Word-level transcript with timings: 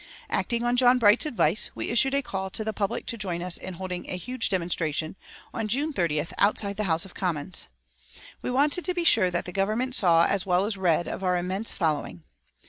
Acting 0.31 0.63
on 0.63 0.77
John 0.77 0.97
Bright's 0.97 1.27
advice, 1.27 1.69
we 1.75 1.91
issued 1.91 2.15
a 2.15 2.23
call 2.23 2.49
to 2.49 2.63
the 2.63 2.73
public 2.73 3.05
to 3.05 3.19
join 3.19 3.43
us 3.43 3.55
in 3.55 3.75
holding 3.75 4.09
a 4.09 4.17
huge 4.17 4.49
demonstration, 4.49 5.15
on 5.53 5.67
June 5.67 5.93
30th 5.93 6.33
outside 6.39 6.75
the 6.77 6.85
House 6.85 7.05
of 7.05 7.13
Commons. 7.13 7.67
We 8.41 8.49
wanted 8.49 8.83
to 8.85 8.95
be 8.95 9.03
sure 9.03 9.29
that 9.29 9.45
the 9.45 9.51
Government 9.51 9.93
saw 9.93 10.25
as 10.25 10.43
well 10.43 10.65
as 10.65 10.75
read 10.75 11.07
of 11.07 11.23
our 11.23 11.37
immense 11.37 11.71
following. 11.71 12.23